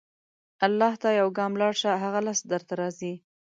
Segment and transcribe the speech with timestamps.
[0.65, 3.13] الله ته یو ګام لاړ شه، هغه لس درته راځي.